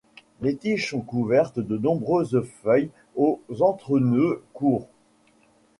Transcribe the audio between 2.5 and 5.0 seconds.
feuilles aux entrenoeuds courts.